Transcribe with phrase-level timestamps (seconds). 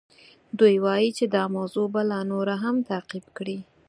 [0.59, 3.57] دوی وایي چې دا موضوع به لا نوره هم تعقیب کړي.